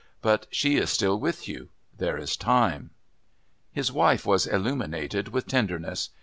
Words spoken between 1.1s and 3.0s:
with you. There is time."